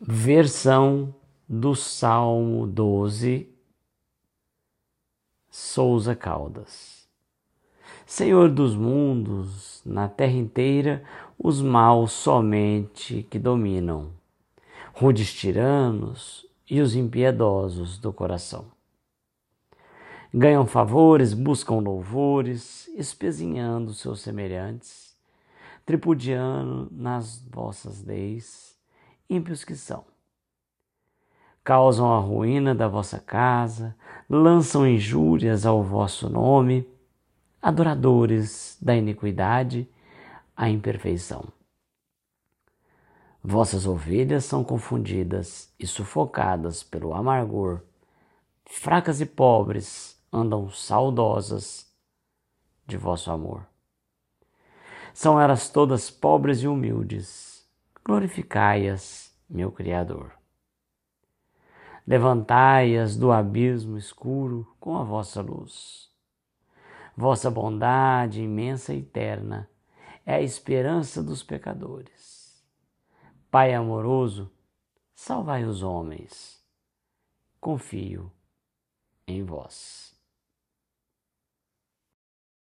[0.00, 1.14] Versão
[1.48, 3.48] do Salmo 12,
[5.48, 7.08] Souza Caldas.
[8.04, 11.04] Senhor dos mundos, na terra inteira,
[11.38, 14.10] os maus somente que dominam,
[14.92, 18.66] rudes tiranos e os impiedosos do coração.
[20.34, 25.16] Ganham favores, buscam louvores, espezinhando seus semelhantes,
[25.86, 28.73] tripudiando nas vossas leis,
[29.28, 30.04] ímpios que são.
[31.62, 33.96] Causam a ruína da vossa casa,
[34.28, 36.86] lançam injúrias ao vosso nome,
[37.60, 39.88] adoradores da iniquidade,
[40.56, 41.44] a imperfeição.
[43.42, 47.80] Vossas ovelhas são confundidas e sufocadas pelo amargor,
[48.64, 51.86] fracas e pobres andam saudosas
[52.86, 53.66] de vosso amor.
[55.12, 57.64] São elas todas pobres e humildes,
[58.04, 60.32] glorificai-as, meu Criador.
[62.06, 66.10] Levantai-as do abismo escuro com a vossa luz.
[67.16, 69.70] Vossa bondade imensa e eterna
[70.26, 72.62] é a esperança dos pecadores.
[73.50, 74.50] Pai amoroso,
[75.14, 76.62] salvai os homens.
[77.60, 78.30] Confio
[79.26, 80.13] em vós.